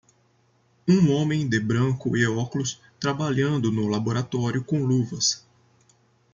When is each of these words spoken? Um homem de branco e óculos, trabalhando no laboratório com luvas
Um 0.87 1.11
homem 1.11 1.47
de 1.47 1.59
branco 1.59 2.17
e 2.17 2.25
óculos, 2.25 2.81
trabalhando 2.99 3.71
no 3.71 3.87
laboratório 3.87 4.63
com 4.63 4.83
luvas 4.83 5.45